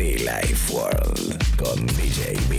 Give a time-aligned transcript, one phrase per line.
[0.00, 2.58] Be Life World con DJ B.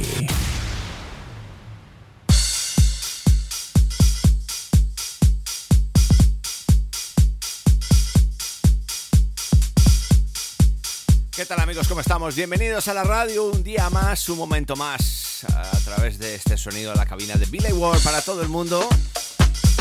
[11.32, 11.88] ¿Qué tal amigos?
[11.88, 12.36] ¿Cómo estamos?
[12.36, 16.92] Bienvenidos a la radio, un día más, un momento más, a través de este sonido
[16.92, 18.88] de la cabina de Billy World para todo el mundo,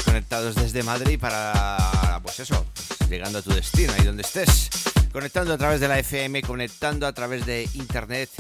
[0.06, 4.70] conectados desde Madrid para, pues eso, pues llegando a tu destino, ahí donde estés,
[5.12, 8.30] conectando a través de la FM, conectando a través de internet,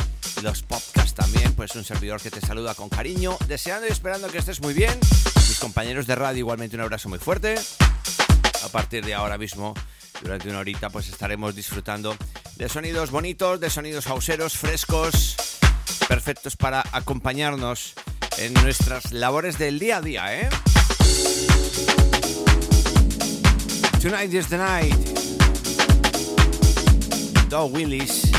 [0.42, 4.38] los podcasts también, pues un servidor que te saluda con cariño, deseando y esperando que
[4.38, 4.98] estés muy bien,
[5.36, 7.56] mis compañeros de radio igualmente un abrazo muy fuerte,
[8.64, 9.74] a partir de ahora mismo
[10.22, 12.16] durante una horita pues estaremos disfrutando
[12.56, 15.36] de sonidos bonitos, de sonidos hauseros, frescos,
[16.08, 17.94] perfectos para acompañarnos
[18.38, 20.48] en nuestras labores del día a día, ¿eh?
[24.00, 25.19] Tonight is the night.
[27.50, 28.30] Doug Willis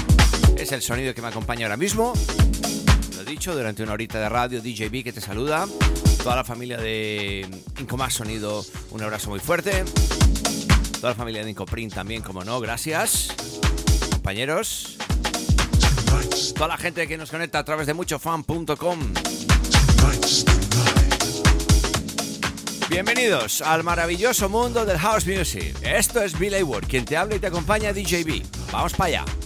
[0.57, 2.13] es el sonido que me acompaña ahora mismo.
[3.17, 5.67] Lo dicho, durante una horita de radio, DJB que te saluda.
[6.23, 7.45] Toda la familia de
[7.77, 9.83] Incomás Sonido, un abrazo muy fuerte.
[10.93, 13.35] Toda la familia de Incoprint también, como no, gracias.
[14.11, 14.95] Compañeros.
[16.55, 18.99] Toda la gente que nos conecta a través de muchofan.com.
[22.89, 25.75] Bienvenidos al maravilloso mundo del house music.
[25.81, 28.60] Esto es Bill Hayward, quien te habla y te acompaña DJB.
[28.71, 29.40] Vamos para allá.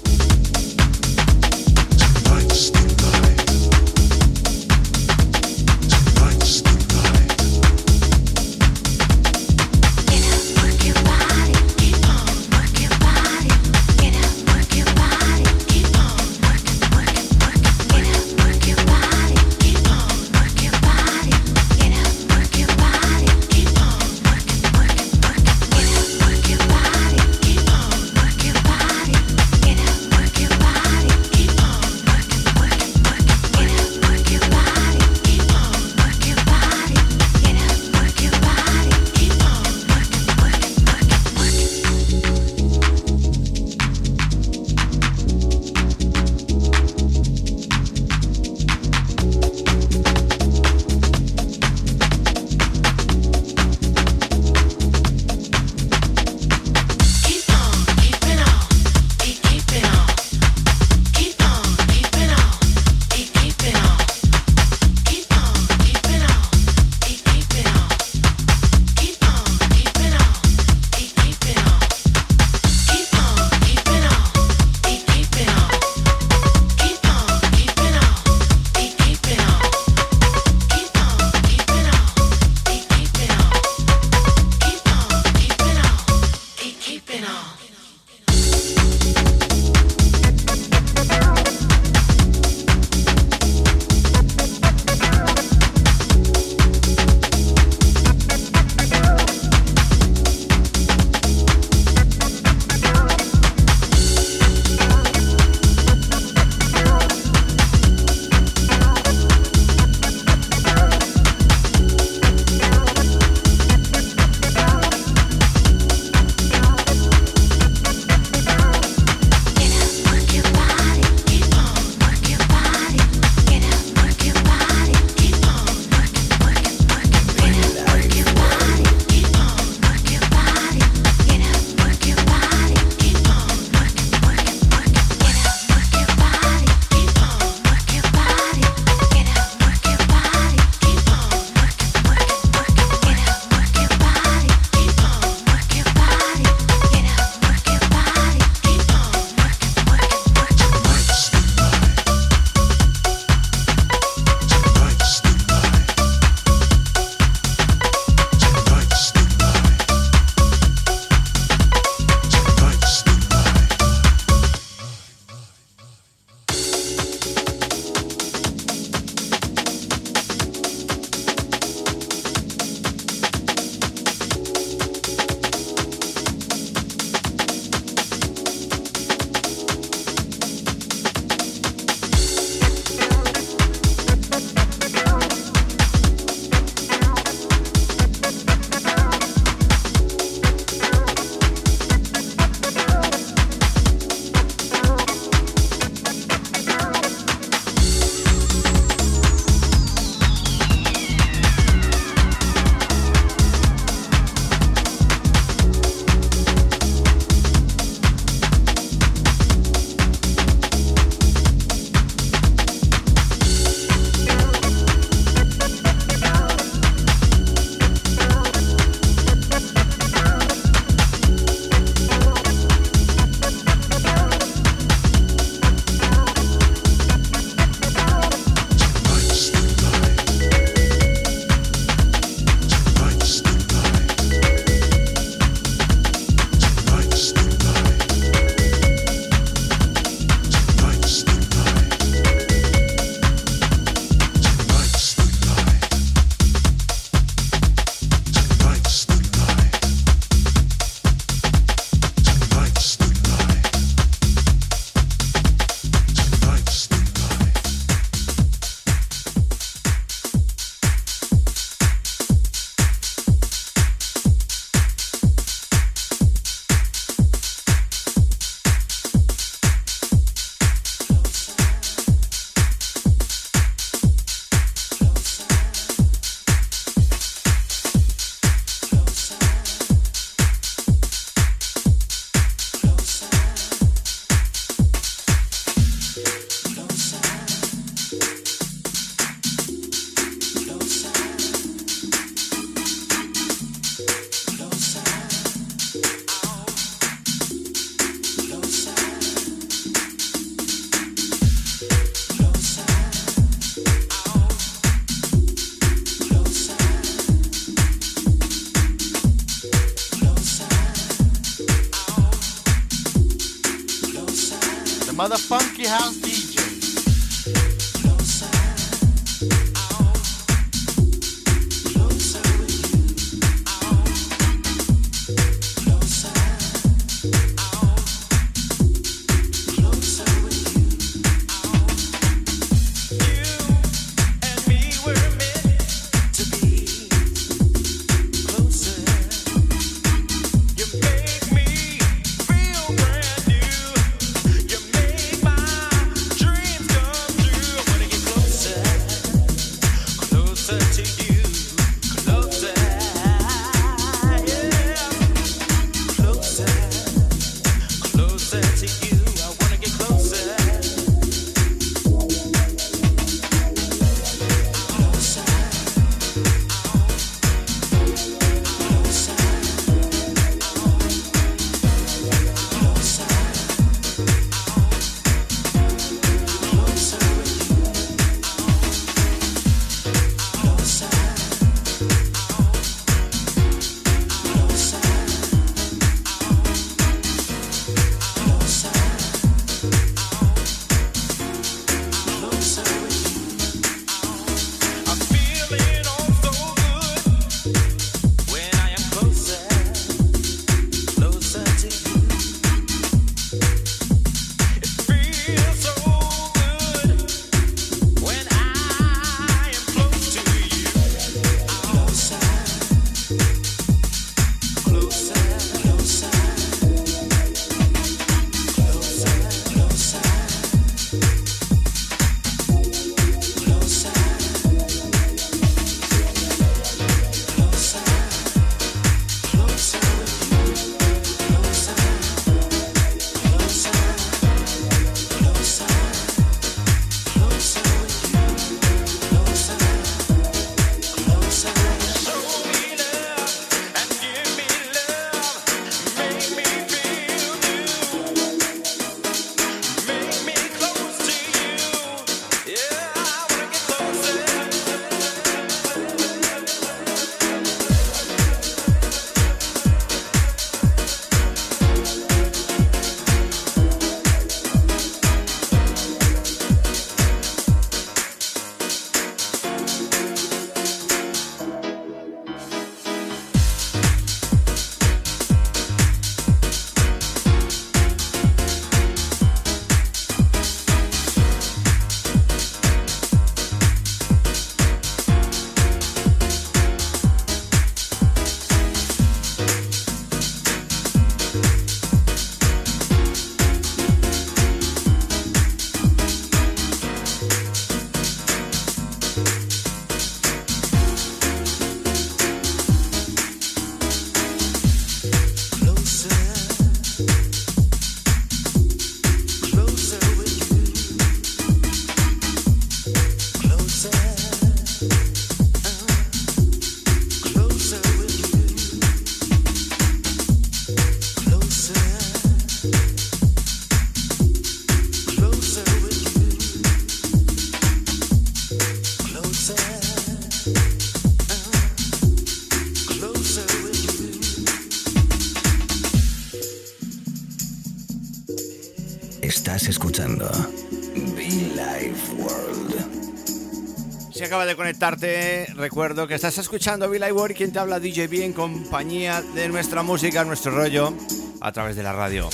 [544.65, 549.41] De conectarte, recuerdo que estás escuchando Bill y quien te habla DJ B en compañía
[549.41, 551.13] de nuestra música, nuestro rollo,
[551.61, 552.49] a través de la radio.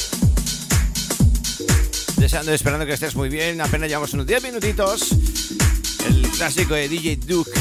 [2.17, 5.11] Deseando y esperando que estés muy bien, apenas llevamos unos 10 minutitos.
[6.05, 7.51] El clásico de DJ Duke.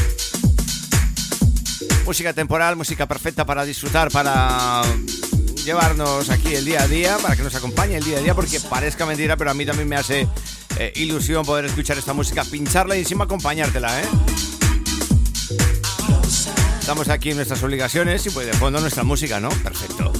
[2.04, 4.82] Música temporal, música perfecta para disfrutar, para
[5.64, 8.58] llevarnos aquí el día a día, para que nos acompañe el día a día, porque
[8.60, 10.26] parezca mentira, pero a mí también me hace
[10.78, 14.06] eh, ilusión poder escuchar esta música, pincharla y encima acompañártela, ¿eh?
[16.90, 19.48] Estamos aquí en nuestras obligaciones y pues de fondo nuestra música, ¿no?
[19.48, 20.12] Perfecto.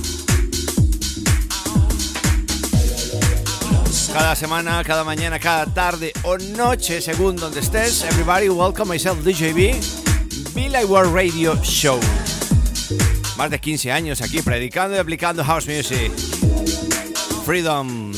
[4.12, 10.54] Cada semana, cada mañana, cada tarde o noche, según donde estés, everybody welcome myself DJB,
[10.54, 11.98] Billy World Radio Show.
[13.36, 16.12] Más de 15 años aquí predicando y aplicando house music.
[17.44, 18.12] Freedom.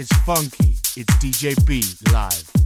[0.00, 2.59] It's funky, it's DJ B live.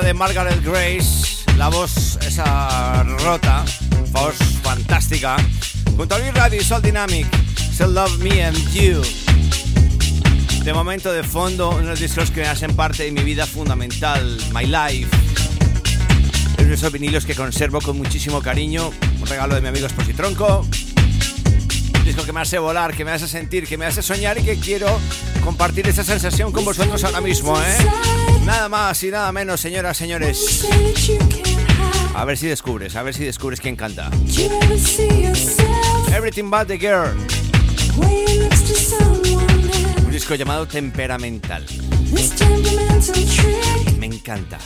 [0.00, 3.64] De Margaret Grace, la voz esa rota,
[4.10, 5.36] voz fantástica,
[5.96, 7.26] junto a Luis Radio Soul Dynamic,
[7.72, 9.02] So Love Me and You.
[10.64, 15.10] De momento de fondo, unos discos que hacen parte de mi vida fundamental, My Life.
[16.58, 20.66] Es de esos vinilos que conservo con muchísimo cariño, un regalo de mi amigo Tronco.
[21.98, 24.42] Un disco que me hace volar, que me hace sentir, que me hace soñar y
[24.42, 24.88] que quiero
[25.44, 28.23] compartir esa sensación con vosotros ahora mismo, ¿eh?
[28.44, 30.66] Nada más y nada menos, señoras, señores.
[32.14, 34.10] A ver si descubres, a ver si descubres quién canta.
[36.14, 37.16] Everything But the Girl.
[40.04, 41.64] Un disco llamado Temperamental.
[43.98, 44.58] Me encanta.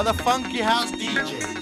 [0.00, 1.59] By the Funky House DJ.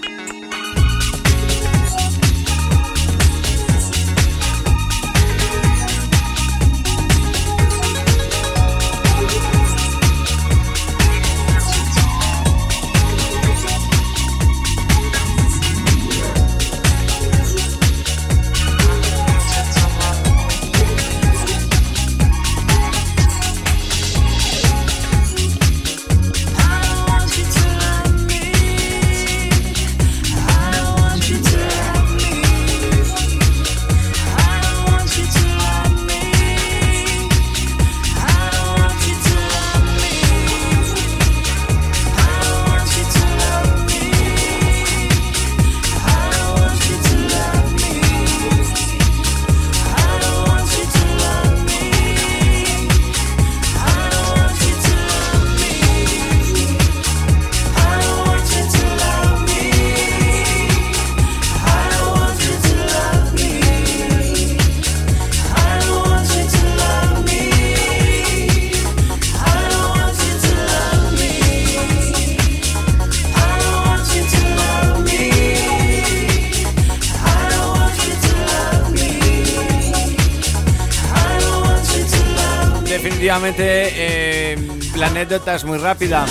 [85.65, 86.25] Muy rápida.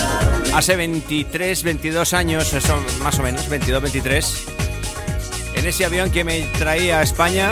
[0.55, 4.43] Hace 23, 22 años, eso más o menos, 22, 23,
[5.53, 7.49] en ese avión que me traía a España,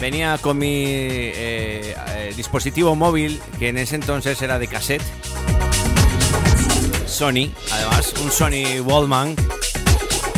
[0.00, 5.02] venía con mi eh, eh, dispositivo móvil, que en ese entonces era de cassette.
[7.06, 9.34] Sony, además, un Sony Wallman.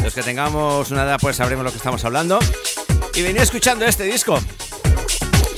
[0.04, 2.38] Los que tengamos una edad, pues sabremos lo que estamos hablando.
[3.14, 4.38] Y venía escuchando este disco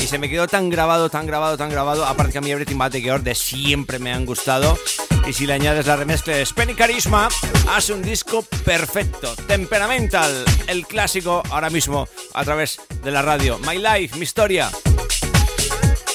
[0.05, 2.05] y se me quedó tan grabado, tan grabado, tan grabado.
[2.05, 4.79] Aparte que a mí Everything But The de siempre me han gustado.
[5.27, 7.31] Y si le añades la remezcla de Spenny Carisma,
[7.71, 9.35] hace un disco perfecto.
[9.47, 13.59] Temperamental, el clásico ahora mismo a través de la radio.
[13.61, 14.71] My Life, mi historia.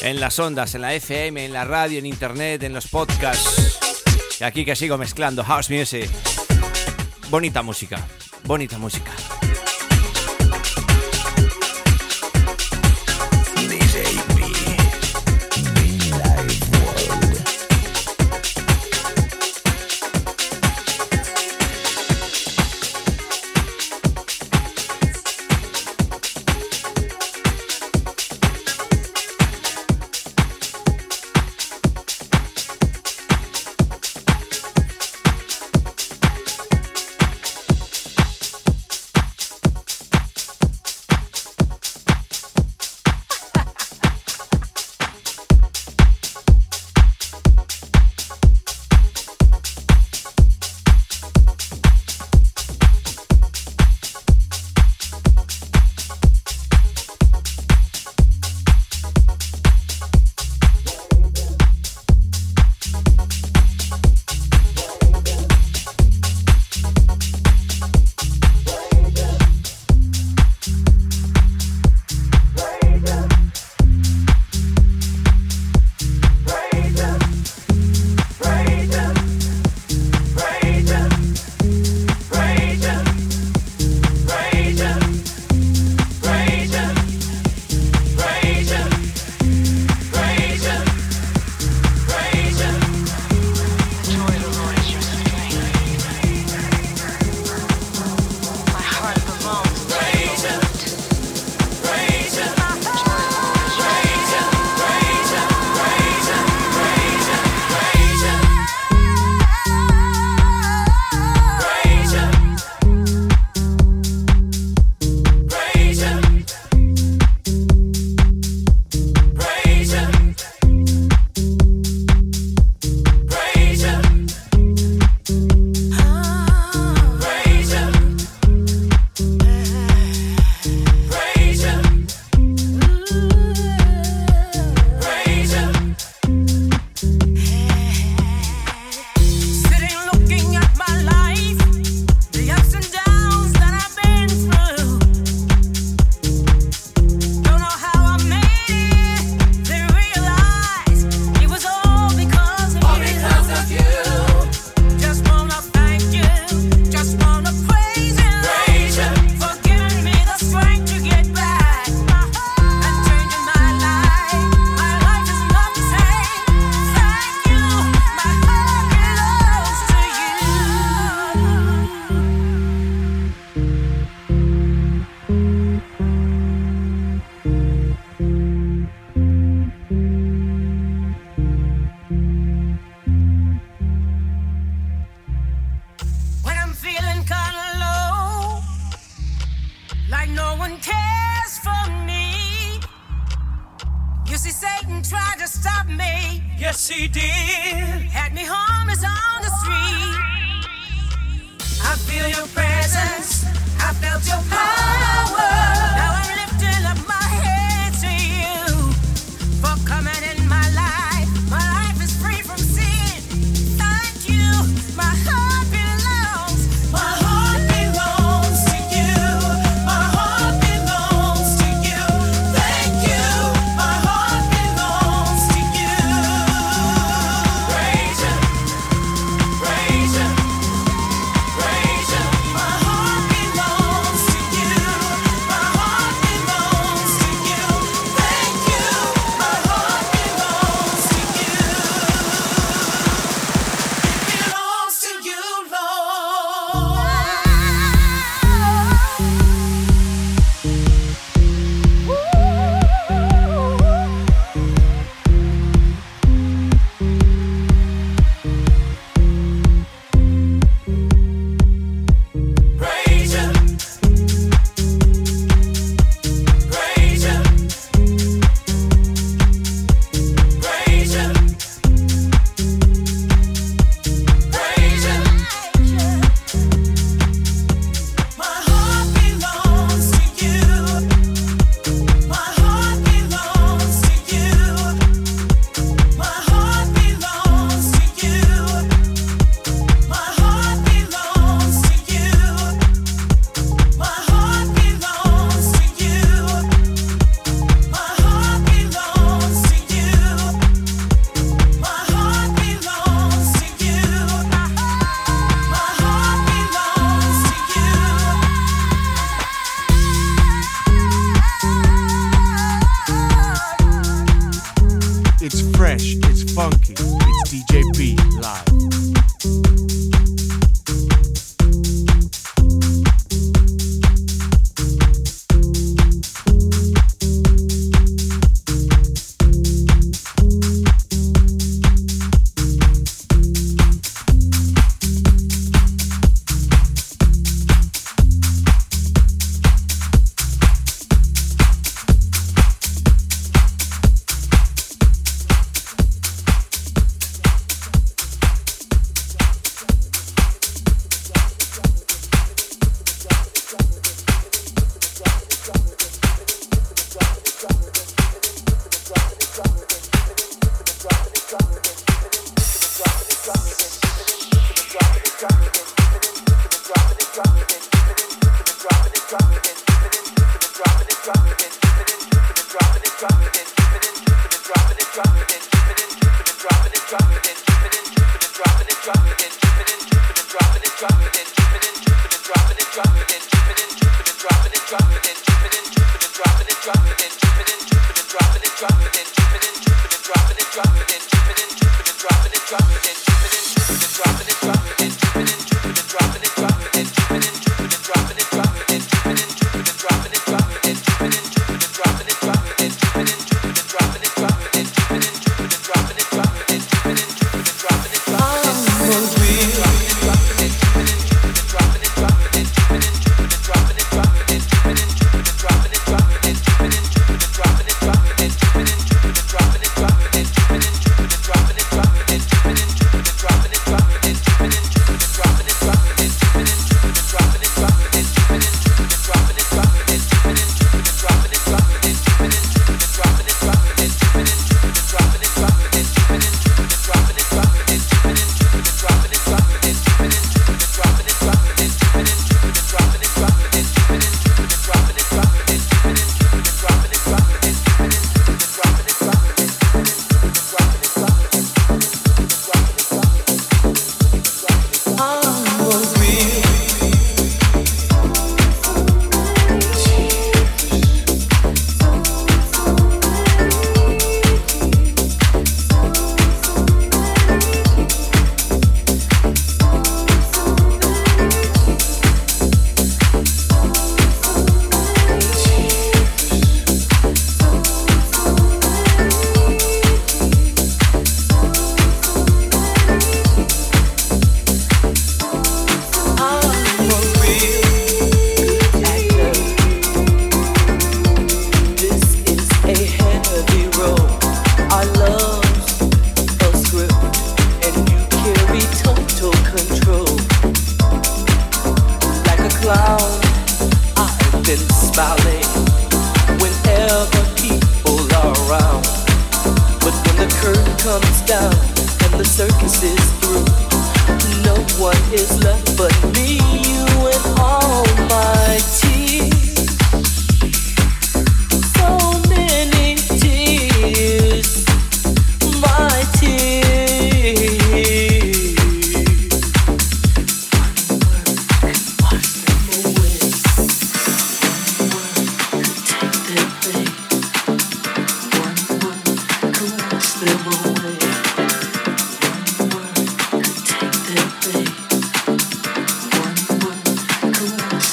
[0.02, 3.80] En las ondas, en la FM, en la radio, en internet, en los podcasts.
[4.40, 6.08] Y aquí que sigo mezclando house music.
[7.32, 8.08] Bonita música,
[8.44, 9.12] bonita música.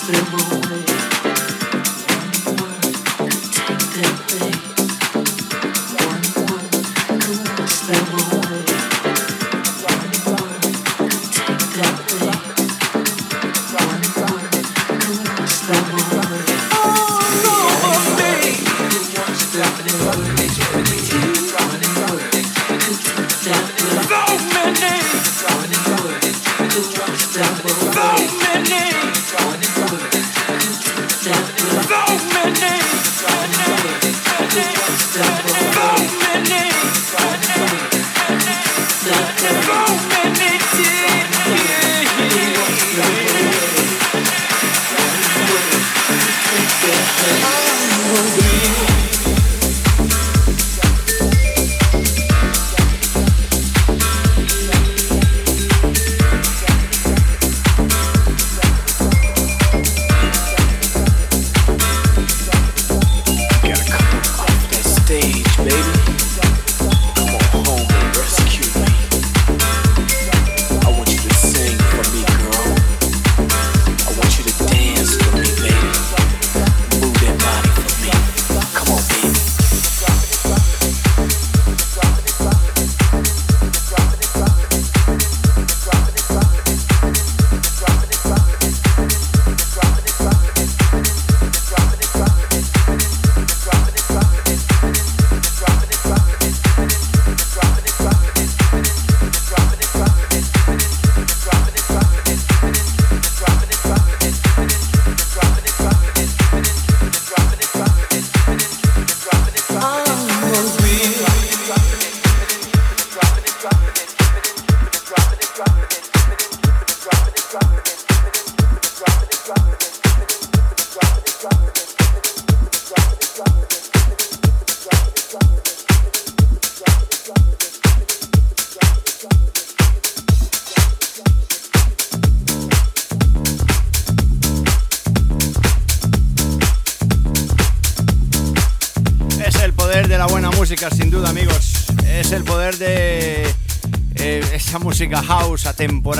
[0.08, 0.45] Música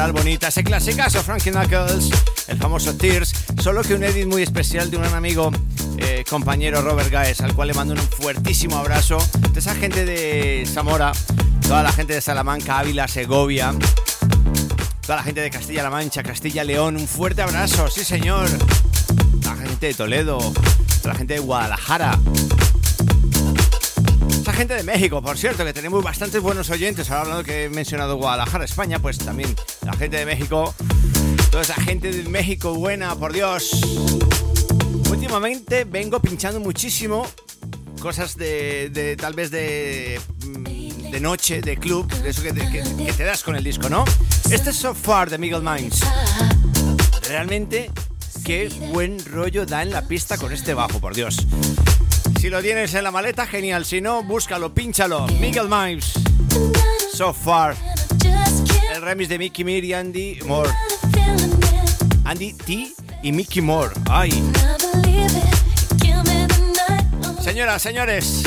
[0.07, 2.11] atemporal bonita, ese clasicazo Frankie Knuckles,
[2.49, 5.51] el famoso Tears, solo que un edit muy especial de un amigo,
[5.99, 9.19] eh, compañero Robert Gaes, al cual le mando un fuertísimo abrazo,
[9.53, 11.13] de esa gente de Zamora,
[11.63, 13.75] toda la gente de Salamanca, Ávila, Segovia,
[15.03, 18.49] toda la gente de Castilla-La Mancha, Castilla-León, un fuerte abrazo, sí señor,
[19.45, 20.39] la gente de Toledo,
[21.05, 22.19] la gente de Guadalajara,
[24.57, 27.11] gente de México, por cierto, que tenemos bastantes buenos oyentes.
[27.11, 29.55] Ahora hablando que he mencionado Guadalajara, España, pues también
[29.87, 30.75] la gente de México.
[31.51, 33.71] Toda esa gente de México buena, por Dios.
[35.09, 37.25] Últimamente vengo pinchando muchísimo
[38.01, 43.45] cosas de, tal vez de, mm, de noche, de club, de eso que te, das
[43.45, 44.05] con el disco, ¿no?
[44.51, 46.01] Este es So Far de Miguel Minds.
[47.29, 47.91] Realmente,
[48.45, 51.47] qué buen rollo da en la pista con este bajo, por Dios.
[52.41, 53.85] Si lo tienes en la maleta, genial.
[53.85, 55.27] Si no, búscalo, pínchalo.
[55.41, 56.13] Miguel Mimes.
[57.15, 57.77] So far.
[58.97, 60.71] El remix de Mickey Mir y Andy Moore.
[62.25, 63.95] Andy T y Mickey Moore.
[64.09, 64.31] Ay.
[67.43, 68.43] Señoras, señores.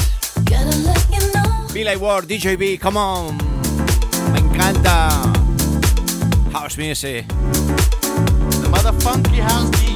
[1.72, 3.38] Billy Ward, DJB, come on.
[4.34, 5.10] Me encanta.
[6.52, 7.28] House music.
[7.28, 9.89] The motherfunky house taking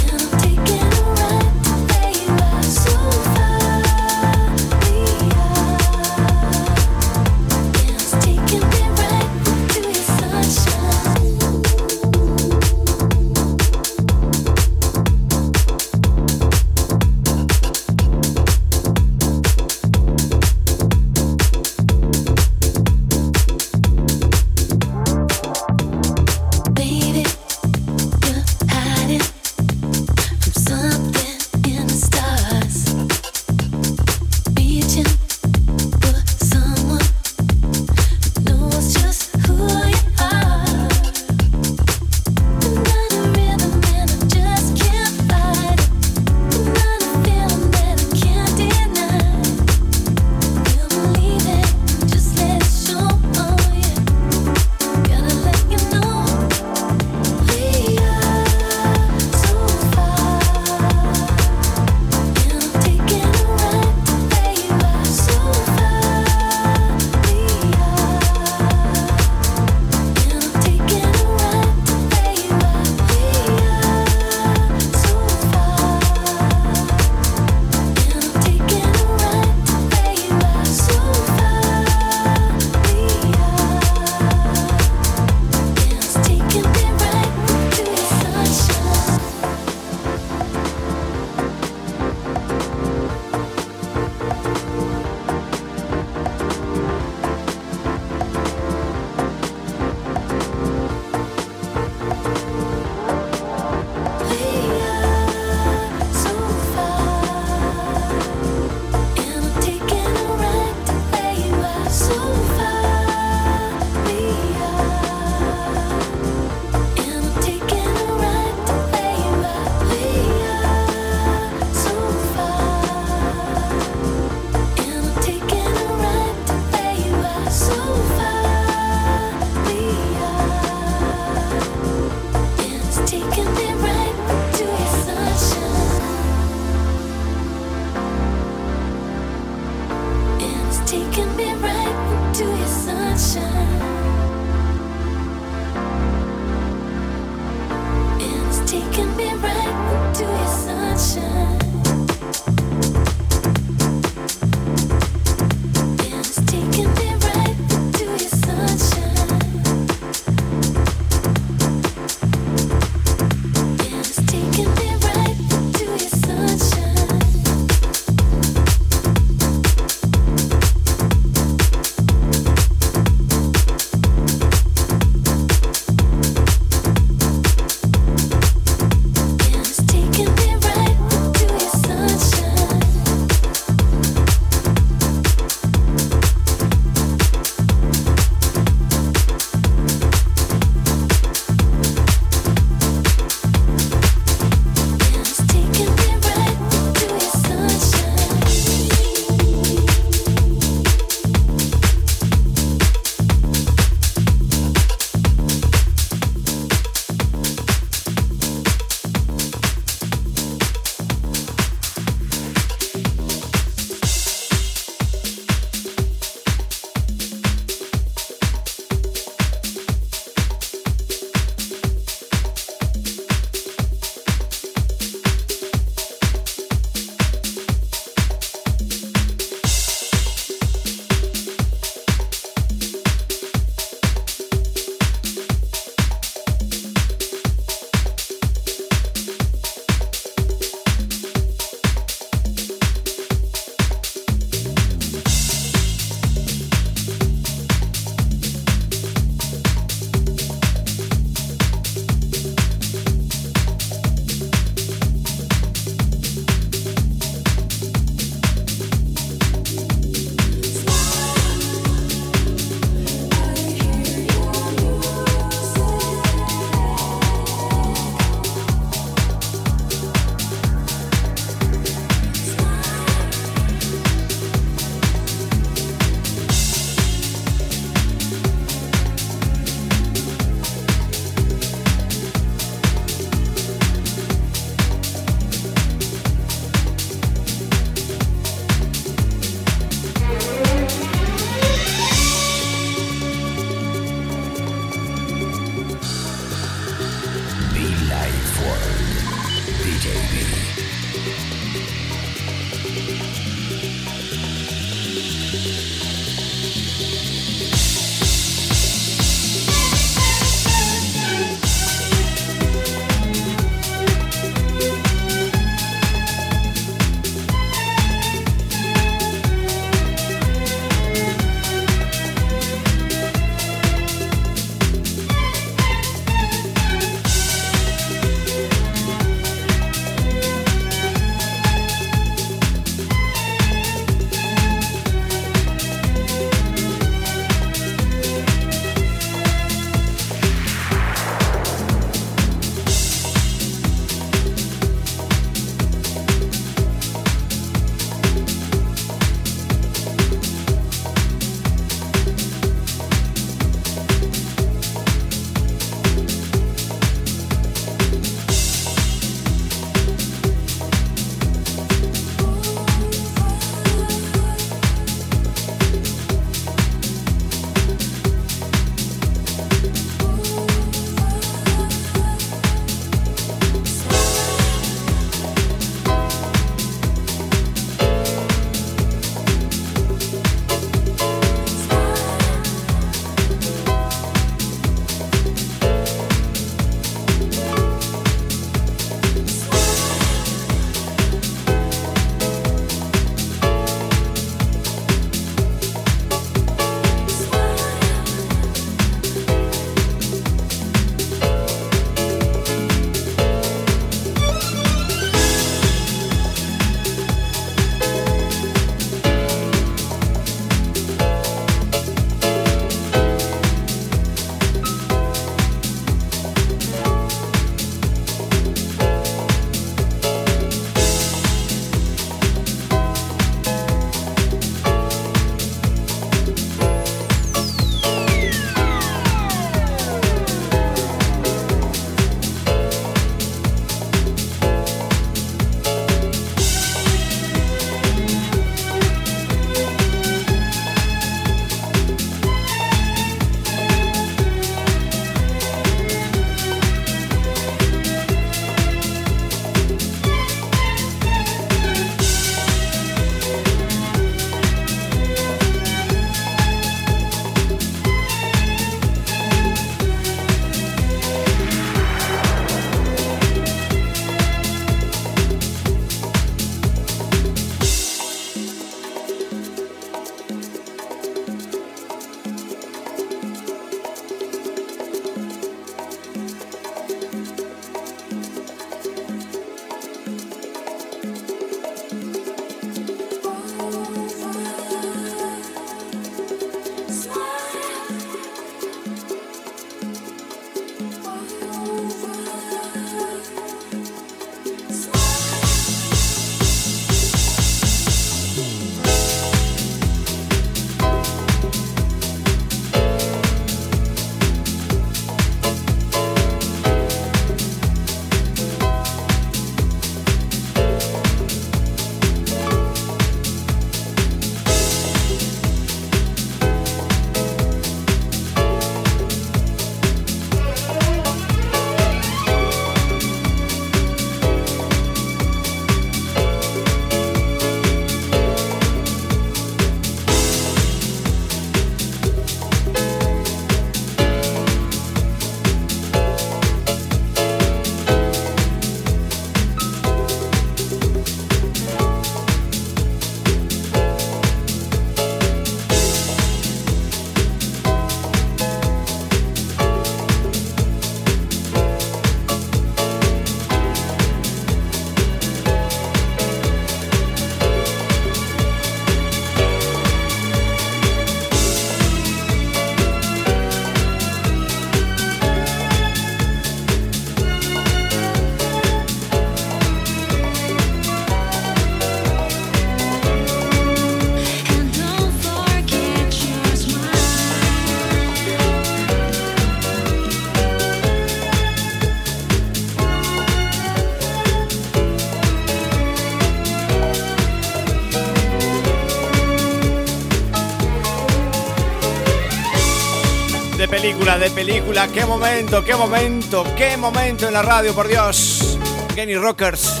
[594.24, 595.08] película, de película.
[595.08, 598.78] ¡Qué momento, qué momento, qué momento en la radio, por Dios!
[599.14, 600.00] Kenny Rockers,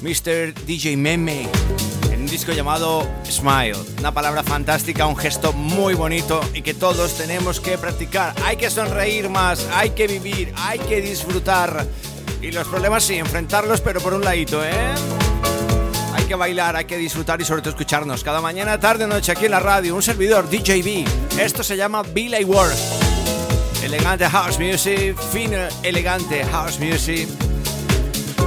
[0.00, 0.54] Mr.
[0.64, 1.48] DJ Meme,
[2.12, 3.76] en un disco llamado Smile.
[3.98, 8.32] Una palabra fantástica, un gesto muy bonito y que todos tenemos que practicar.
[8.44, 11.84] Hay que sonreír más, hay que vivir, hay que disfrutar.
[12.40, 14.94] Y los problemas sí, enfrentarlos, pero por un ladito, ¿eh?
[16.14, 19.46] Hay que bailar, hay que disfrutar y sobre todo escucharnos cada mañana, tarde, noche aquí
[19.46, 19.96] en la radio.
[19.96, 21.27] Un servidor, DJB.
[21.38, 22.76] Esto se llama Billy World.
[23.84, 27.28] Elegante house music, fino, elegante house music.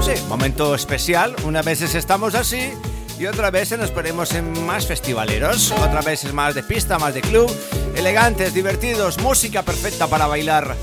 [0.02, 1.34] Sí, momento especial.
[1.46, 2.74] Unas veces estamos así
[3.18, 5.72] y otras veces nos ponemos en más festivaleros.
[5.72, 7.50] Otras veces más de pista, más de club.
[7.96, 10.76] Elegantes, divertidos, música perfecta para bailar.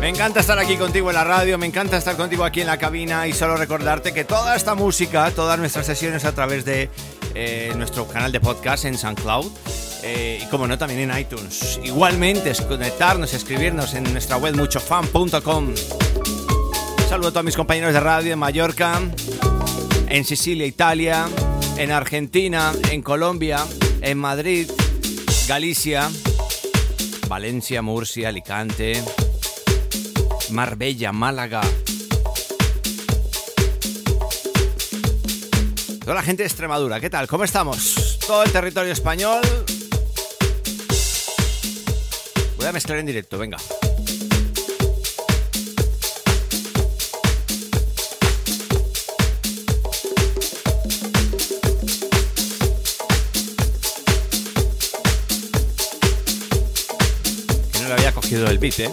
[0.00, 2.78] Me encanta estar aquí contigo en la radio, me encanta estar contigo aquí en la
[2.78, 6.88] cabina y solo recordarte que toda esta música, todas nuestras sesiones a través de
[7.34, 9.50] eh, nuestro canal de podcast en SoundCloud
[10.02, 11.80] eh, y como no también en iTunes.
[11.84, 15.74] Igualmente es conectarnos, escribirnos en nuestra web muchofan.com.
[17.08, 19.00] Saludo a todos mis compañeros de radio en Mallorca,
[20.08, 21.26] en Sicilia, Italia,
[21.76, 23.64] en Argentina, en Colombia,
[24.00, 24.70] en Madrid,
[25.46, 26.10] Galicia,
[27.28, 29.02] Valencia, Murcia, Alicante.
[30.50, 31.60] Marbella, Málaga.
[36.08, 37.28] Toda la gente de Extremadura, ¿qué tal?
[37.28, 38.18] ¿Cómo estamos?
[38.26, 39.42] Todo el territorio español.
[42.56, 43.58] Voy a mezclar en directo, venga.
[57.70, 58.90] Que no le había cogido el beat, ¿eh?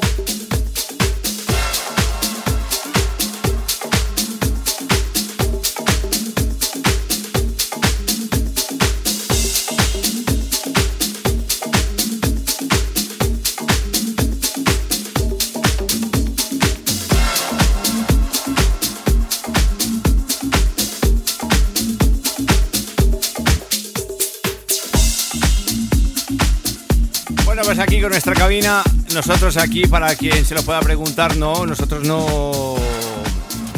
[28.46, 28.84] Cabina.
[29.16, 32.76] Nosotros aquí, para quien se lo pueda preguntar, no, nosotros no,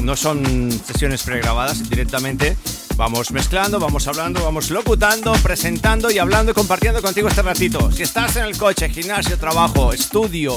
[0.01, 2.57] no son sesiones pregrabadas directamente.
[2.97, 7.93] Vamos mezclando, vamos hablando, vamos locutando, presentando y hablando y compartiendo contigo este ratito.
[7.93, 10.53] Si estás en el coche, gimnasio, trabajo, estudio,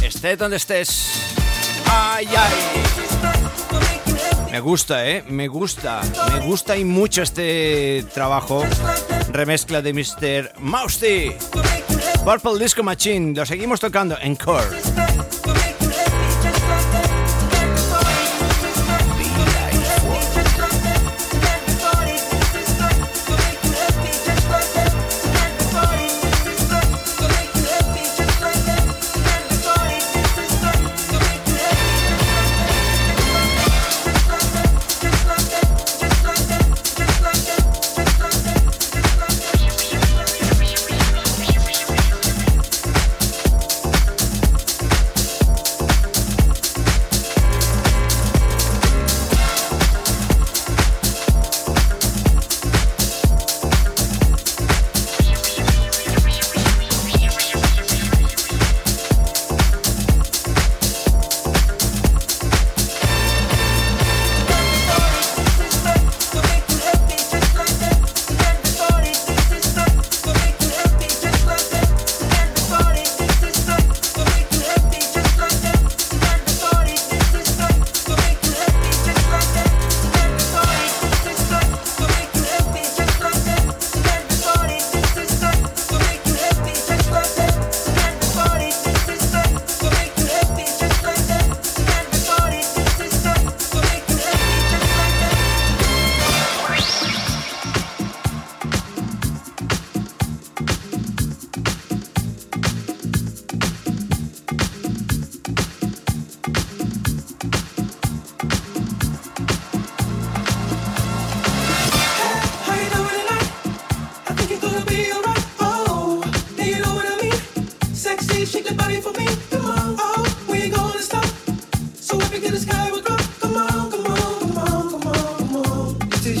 [0.00, 1.10] estés donde estés.
[1.86, 2.54] Ay, ay.
[4.52, 5.24] Me gusta, ¿eh?
[5.26, 6.02] Me gusta.
[6.32, 8.64] Me gusta y mucho este trabajo.
[9.32, 10.52] Remezcla de Mr.
[10.60, 11.32] Mousty.
[12.28, 13.32] Purple Disco Machine.
[13.34, 14.66] Lo seguimos tocando en Core.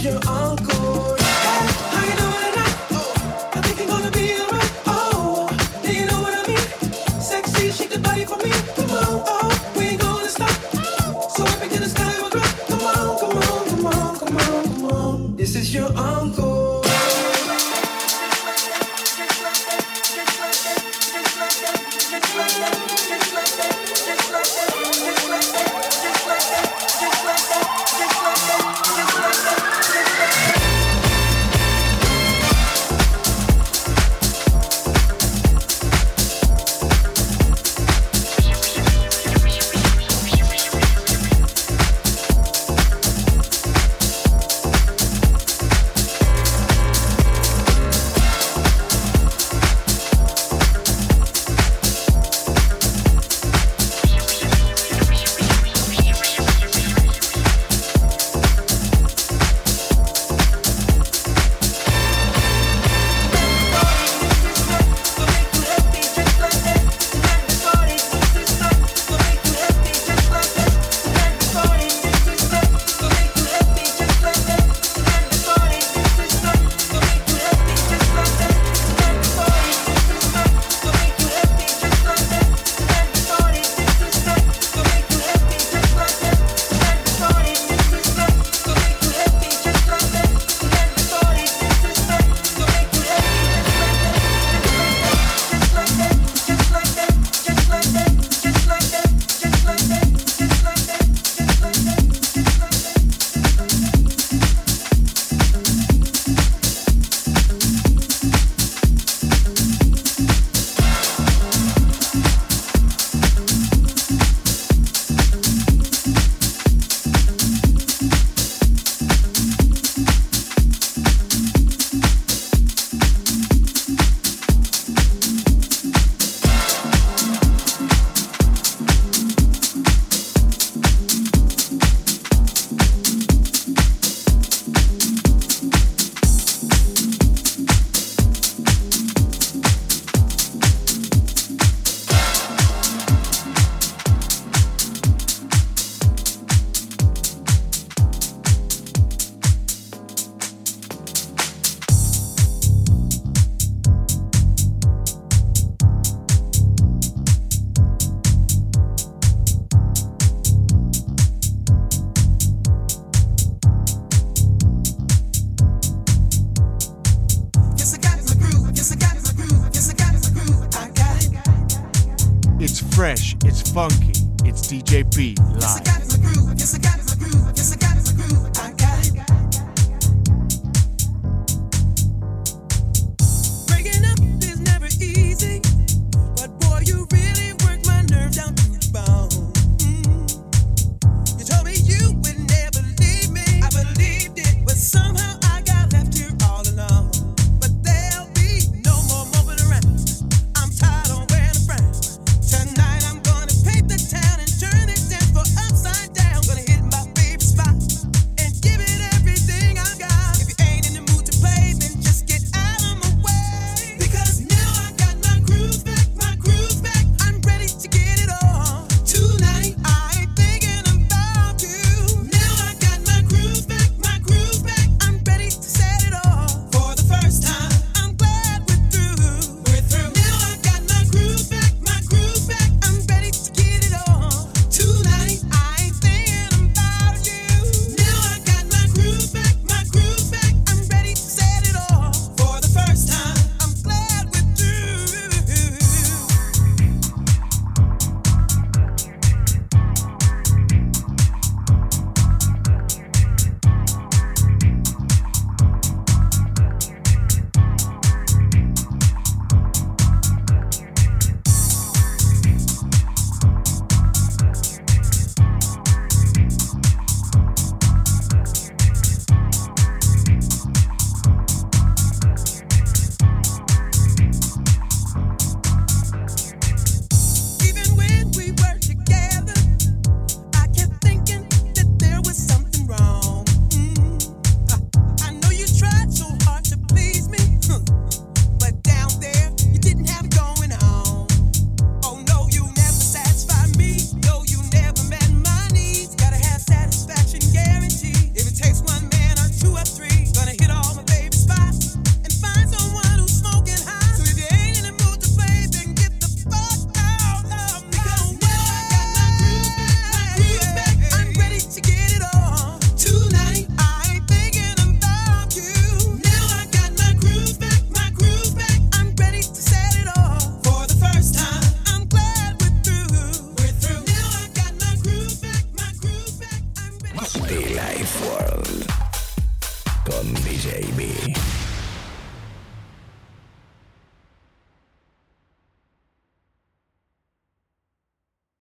[0.04, 0.77] your uncle.